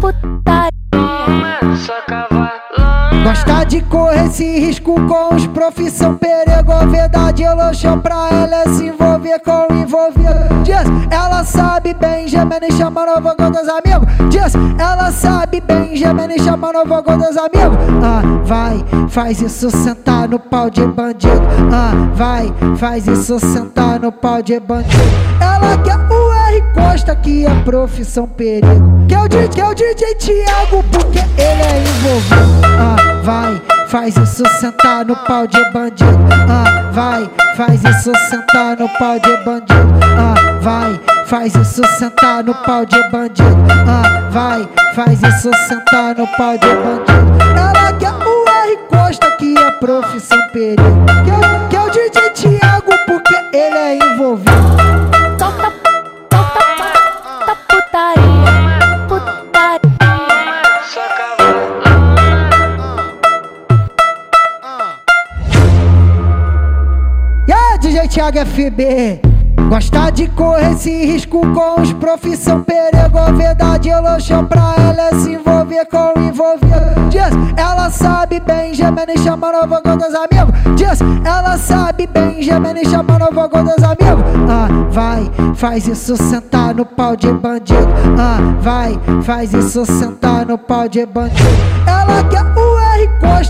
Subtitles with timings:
[0.00, 0.70] putaria.
[3.22, 8.86] Gosta de correr esse risco com os profissão perego, verdade, eloxão pra ela é se
[8.86, 10.30] envolver com o envolvido.
[10.64, 14.08] Diz, ela sabe bem, gemendo e chamando o vogão dos amigos.
[14.30, 17.78] Diz, ela sabe bem, gemendo e chamando o vogão dos amigos.
[18.02, 21.42] Ah, vai, faz isso sentar no pau de bandido.
[21.72, 25.02] Ah, vai, faz isso sentar no pau de bandido.
[25.40, 26.29] Ela quer o
[27.46, 29.06] é profissão perigo.
[29.08, 32.66] Que é o DJ, que é o DJ Thiago, porque ele é envolvido.
[32.78, 36.18] Ah, vai, faz isso sentar no pau de bandido.
[36.48, 39.94] Ah, vai, faz isso sentar no pau de bandido.
[40.18, 43.56] Ah, vai, faz isso sentar no pau de bandido.
[43.88, 47.38] Ah, vai, faz isso sentar no pau de bandido.
[47.56, 50.82] Ela quer o R Costa que é profissão perigo.
[51.24, 51.79] Que é, que é
[68.02, 69.20] E Thiago FB?
[69.68, 73.18] Gosta de correr esse risco com os profissão perigo.
[73.18, 77.08] A verdade, elogio pra ela é se envolver com envolvido.
[77.10, 77.28] Diz,
[77.58, 80.54] ela sabe bem, gemendo e chamando o vogão dos amigos.
[80.76, 84.24] Diz, ela sabe bem, gemendo e chamando o vogão dos amigos.
[84.48, 87.86] Ah, vai, faz isso sentar no pau de bandido.
[88.18, 91.50] Ah, vai, faz isso sentar no pau de bandido.
[91.86, 92.44] Ela quer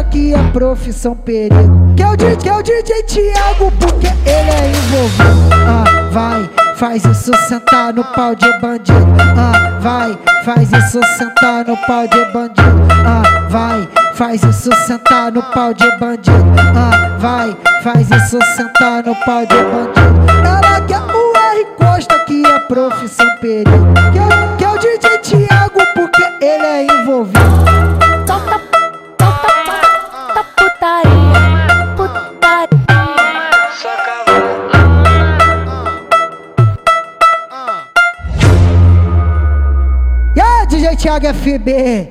[0.00, 1.94] que é profissão perigo.
[1.96, 5.50] Que é o DJ, que é o DJ Thiago, porque ele é envolvido.
[5.52, 9.06] Ah, vai, faz isso sentar no pau de bandido.
[9.36, 12.86] Ah, vai, faz isso sentar no pau de bandido.
[13.04, 16.44] Ah, vai, faz isso sentar no pau de bandido.
[16.76, 20.32] Ah, vai, faz isso sentar no pau de bandido.
[20.46, 23.92] Ela quer o R Costa que é profissão perigo.
[24.12, 24.31] Que é,
[40.72, 41.68] DJ Thiago FB?